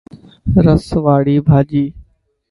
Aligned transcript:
رسي 0.65 0.97
واڙي 1.05 1.35
ڀاڄي. 1.47 1.85